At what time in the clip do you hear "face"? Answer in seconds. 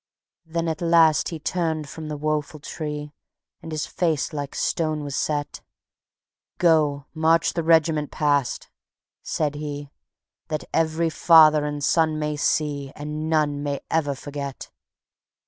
3.85-4.33